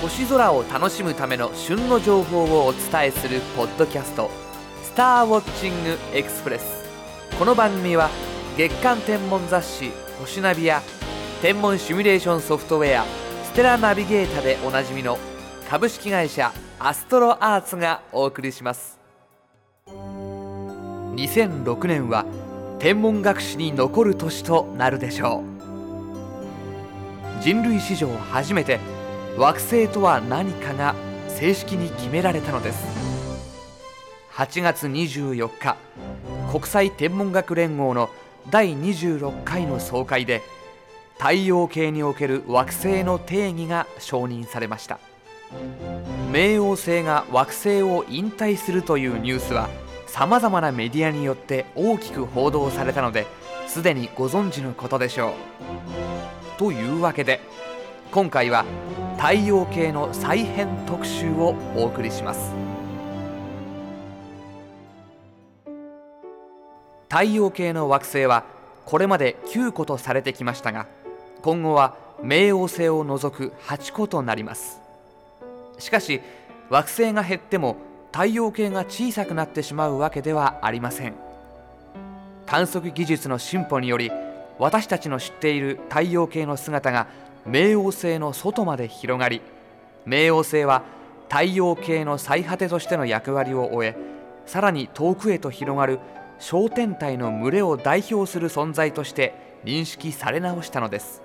[0.00, 4.30] 星空を楽しむための旬の情報をお伝えするポッドキャスト
[4.82, 6.64] 「スターウォッチングエクスプレス」
[7.38, 8.08] この番組は
[8.56, 10.80] 月間天文雑誌「星ナビ」や
[11.42, 13.04] 天文シミュレーションソフトウェア
[13.44, 15.18] 「ステラナビゲータ」でおなじみの
[15.68, 18.98] 株式会社アストロアーツがお送りします。
[19.86, 22.24] 2006年は
[22.78, 25.42] 天文学史に残る年となるでしょ
[27.38, 27.42] う。
[27.42, 28.80] 人類史上初めて
[29.40, 30.94] 惑星とは何かが
[31.26, 32.84] 正式に決められたのです。
[34.34, 35.78] 8月24日
[36.52, 38.10] 国際天文学連合の
[38.50, 40.42] 第26回の総会で
[41.16, 44.98] 太陽系における惑星の定義が承認されました。
[46.30, 49.70] 冥王星が惑星を引退するというニュースは
[50.06, 53.26] さまざまなメディアによって大きく報道されたので
[53.66, 55.32] すでにご存知のことでしょう。
[56.58, 57.40] というわけで
[58.10, 58.66] 今回は
[59.20, 62.54] 太陽系の再編特集をお送りします。
[67.10, 68.44] 太陽系の惑星は
[68.86, 70.86] これまで9個とされてきましたが
[71.42, 74.80] 今後は冥王星を除く8個となります。
[75.78, 76.22] しかし
[76.70, 77.76] 惑星が減っても
[78.12, 81.14] 太陽系が小さくなってしまうわけではありません。
[82.46, 84.10] 観測技術の進歩により
[84.58, 87.06] 私たちの知っている太陽系の姿が
[87.48, 89.40] 冥王星の外まで広がり
[90.06, 90.82] 冥王星は
[91.28, 93.96] 太陽系の最果てとしての役割を終え
[94.46, 96.00] さらに遠くへと広がる
[96.40, 101.22] 小天体の群れを代表する存在として認識され直したのです。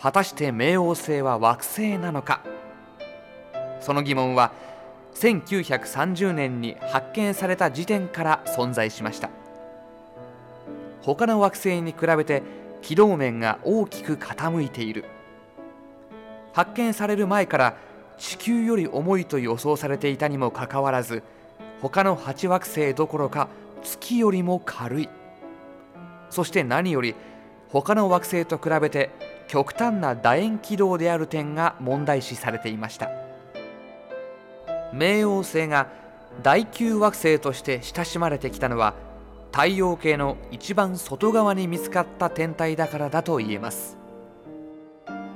[0.00, 2.40] 果たして冥王星は惑星なのか。
[3.80, 4.52] その疑問は
[5.14, 9.30] 1930年に発見された時点から存在しました。
[11.02, 12.42] 他の惑星に比べて
[12.86, 15.06] 軌道面が大きく傾いている。
[16.52, 17.76] 発見される前から
[18.16, 21.24] 地球より重いと予想されていたにもかかわらず
[21.82, 23.48] 他の8惑星どころか
[23.82, 25.08] 月よりも軽い。
[26.30, 27.16] そして何より
[27.70, 29.10] 他の惑星と比べて
[29.48, 33.10] 極端な楕円軌道である点が問題視されていました。
[34.94, 35.88] 冥王星が
[36.40, 38.94] 第9惑星として親しまれてきたのは
[39.56, 43.96] 太陽系の一番外側に見つかった天体だからだと言えます。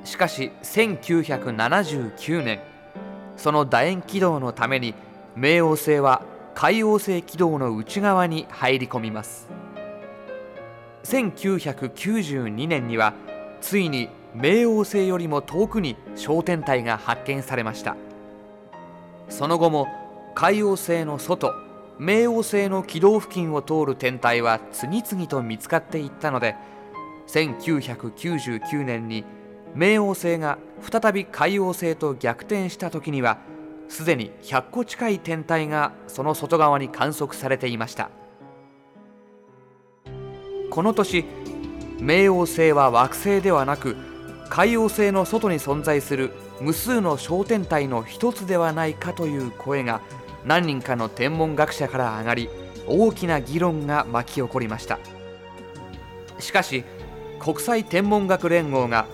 [0.04, 2.60] しかし1979年
[3.38, 4.94] その楕円軌道のために
[5.38, 6.20] 冥王星は
[6.54, 9.48] 海王星軌道の内側に入り込みます。
[11.04, 13.14] 1992年には
[13.62, 17.96] ついに冥王星よりも遠くに小天体が発見されました。
[19.30, 19.88] その後も
[20.34, 21.54] 海王星の外
[22.00, 26.56] 冥王星の軌道付近を通る天体は次々と見つかっていったので
[27.26, 29.22] 1999年に
[29.76, 33.36] 冥王星が再び海王星と逆転した時には
[33.90, 38.08] すでに100個近い天体がその外側に観測されていました。
[40.70, 41.26] この年
[41.98, 43.96] 冥王星は惑星ではなく
[44.48, 46.30] 海王星の外に存在する
[46.62, 50.00] 無数の小天体の一つではないかという声が
[50.44, 52.48] 何人かの天文学者から上がり
[52.86, 54.98] 大きな議論が巻き起こりました。
[56.38, 56.84] しかし
[57.38, 59.06] 国際天文学連合が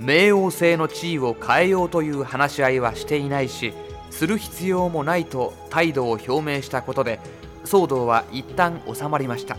[0.00, 3.74] 冥王星の地位を変えようという話し合いはしていないし
[4.10, 7.20] する必要もないと態度を表明したことで
[7.64, 9.56] 騒動は一旦収まりました。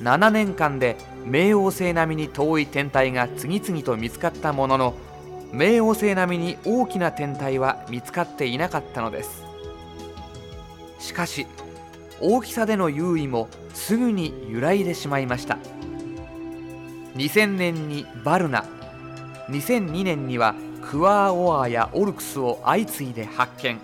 [0.00, 4.94] 7年間で冥王星並みに遠い天体が次々と見つかったものの
[5.52, 9.44] 冥王星並みに大きな天体は見つかっていなかったのです。
[10.98, 11.46] しかし
[12.20, 15.58] 大きさでの優位もすぐに揺らいでしまいました。
[17.16, 18.64] 2000年にバルナ
[19.48, 23.78] 2002年にはクワーオアやオルクスを相次いで発見。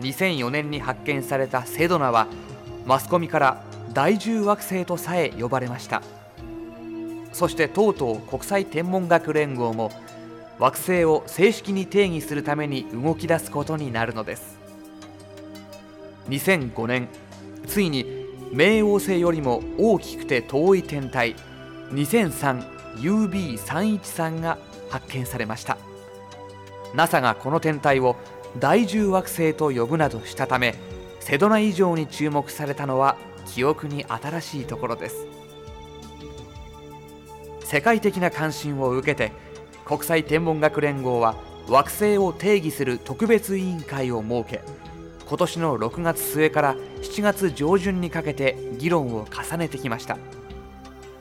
[0.00, 2.26] 2004年に発見されたセドナは
[2.86, 6.02] マスコミから第10惑星とさえ呼ばれました。
[7.32, 9.90] そしてとうとう国際天文学連合も
[10.60, 14.58] 惑星を正式に定義するために動き出すことになるのです。
[16.28, 17.08] 2005年
[17.66, 18.04] ついに
[18.52, 21.34] 冥王星よりも大きくて遠い天体
[21.92, 24.58] 2003UB313 が
[24.90, 25.78] 発見されました。
[26.94, 28.16] NASA がこの天体を
[28.58, 30.74] 第10惑星と呼ぶなどしたため
[31.20, 33.16] セドナ以上に注目されたのは
[33.46, 35.26] 記憶に新しいところです。
[37.64, 39.32] 世界的な関心を受けて
[39.84, 41.36] 国際天文学連合は
[41.68, 44.62] 惑星を定義する特別委員会を設け
[45.30, 50.18] 今年の6月末から7月上旬にかけて議論を重ねてきました。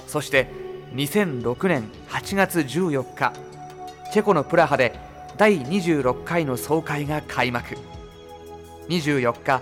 [0.08, 0.48] そして
[0.96, 3.34] 2006年8月14日
[4.12, 4.96] チェコのプラハで
[5.38, 7.78] 第26回の総会が開幕。
[8.88, 9.62] 24日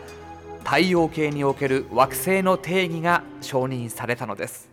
[0.64, 4.70] 太陽系における惑星の定義が承認されたのです。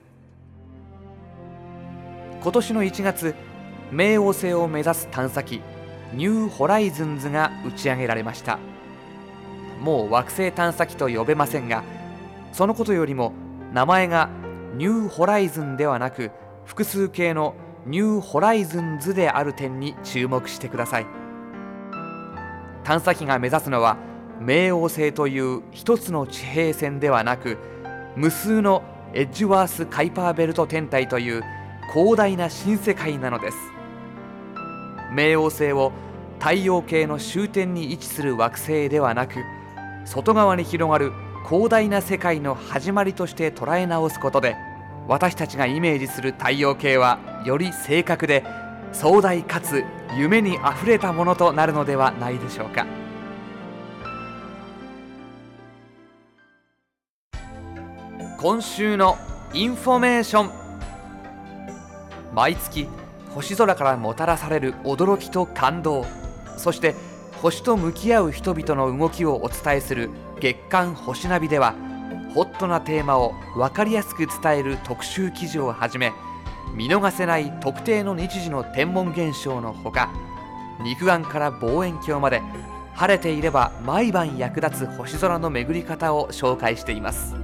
[2.41, 3.35] 今年の1月
[3.91, 5.63] 冥王星を目指す探査機
[6.13, 8.59] ニューホライズンズが打ち上げられました。
[9.81, 11.83] もう惑星探査機と呼べませんが
[12.53, 13.33] そのことよりも
[13.73, 14.31] 名前が
[14.77, 16.31] ニューホライズンではなく
[16.65, 17.55] 複数形の
[17.87, 21.07] ニューホライズンズである点に注目してください。
[22.85, 23.97] 探査機が目指すのは
[24.41, 27.59] 冥王星という一つの地平線ではなく
[28.17, 28.83] 無数の
[29.13, 31.43] エッジワース・カイパーベルト天体という
[31.93, 33.57] 広大な新世界なのです。
[35.15, 35.93] 冥王星を
[36.41, 39.37] 太陽系の終点に位置する惑星ではなく
[40.05, 41.13] 外側に広がる
[41.49, 44.57] 広大な世界の始まりとして捉え直すことで
[45.07, 48.45] 私たちがイメージする太陽系はより正確で
[48.93, 49.85] 壮大かつ
[50.17, 52.87] 夢にあふれたものとなるのではないでしょうか。
[58.39, 59.17] 今週の
[59.55, 60.64] インフォメーション。
[62.35, 62.89] 毎月
[63.35, 66.05] 星空からもたらされる驚きと感動。
[66.57, 66.95] そして
[67.43, 70.11] 星と向き合う人々の動きをお伝えする
[70.41, 71.75] 月刊星ナビでは
[72.35, 76.13] ホットなテーマを分かりやすく伝える特集記事をはじめ
[76.75, 80.11] 見逃せない特定の日時の天文現象のほか
[80.83, 82.41] 肉眼から望遠鏡まで
[82.95, 87.44] 晴れていれば毎晩役立つ星空の巡り方を紹介しています。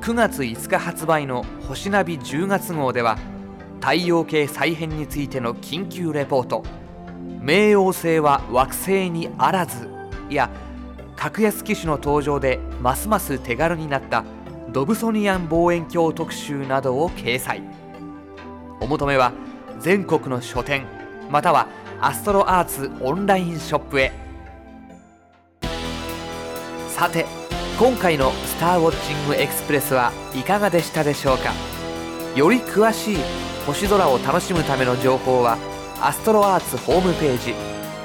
[0.00, 3.18] 9月5日発売の星ナビ10月号では
[3.80, 6.64] 太陽系再編についての緊急レポート。
[7.42, 9.90] 冥王星は惑星にあらず
[10.30, 10.50] や
[11.16, 14.24] 格安機種の登場でますます手軽になった
[14.72, 17.62] ドブソニアン望遠鏡特集などを掲載。
[18.80, 19.32] お求めは
[19.80, 20.86] 全国の書店
[21.30, 21.68] または
[22.00, 24.12] アストロアーツオンラインショップへ。
[26.88, 27.39] さて
[27.80, 31.54] 今回の「スターウォッチングエクスプレス」はいかがでしたでしょうか？
[32.36, 33.18] より詳しい
[33.66, 35.56] 星空を楽しむための情報は
[35.98, 37.54] アストロアーツホームページ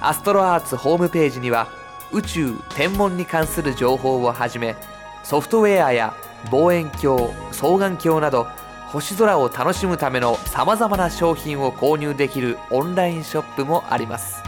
[0.02, 1.68] アストロアーツホームページには
[2.12, 4.76] 宇宙天文に関する情報をはじめ
[5.24, 6.14] ソフトウェアや
[6.52, 8.48] 望遠鏡双眼鏡など
[8.88, 14.44] 星空を楽しむためのさまざまな商品を購入できるオンラインショップもあります。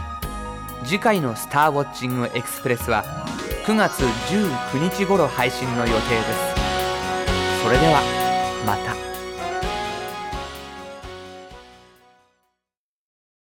[0.84, 3.02] 次回の「スターウォッチングエクスプレス」は
[3.66, 7.62] 9月19日頃配信の予定です。
[7.64, 8.00] それでは
[8.64, 9.05] また。